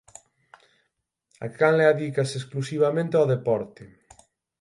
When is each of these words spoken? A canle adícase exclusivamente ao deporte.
A 1.45 1.47
canle 1.57 1.85
adícase 1.87 2.35
exclusivamente 2.37 3.15
ao 3.17 3.29
deporte. 3.33 3.83